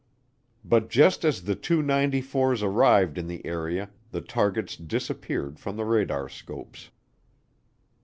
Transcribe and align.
But 0.65 0.89
just 0.89 1.23
as 1.23 1.43
the 1.43 1.53
two 1.53 1.83
'94's 1.83 2.63
arrived 2.63 3.19
in 3.19 3.27
the 3.27 3.45
area 3.45 3.91
the 4.09 4.19
targets 4.21 4.75
disappeared 4.75 5.59
from 5.59 5.77
the 5.77 5.83
radarscopes. 5.85 6.89